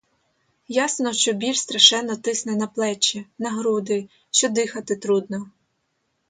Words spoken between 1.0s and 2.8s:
що біль страшенно тисне на